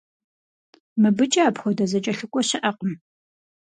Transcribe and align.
Мыбыкӏэ 1.01 1.41
апхуэдэ 1.49 1.85
зэкӀэлъыкӀуэ 1.91 2.41
щыӀэкъым. 2.47 2.93